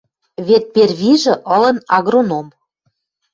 Вет 0.47 0.63
первижӹ 0.73 1.33
ылын 1.55 1.77
агроном. 1.97 2.47